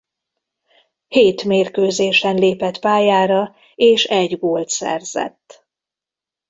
[1.07, 5.67] Hét mérkőzésen lépett pályára és egy gólt szerzett.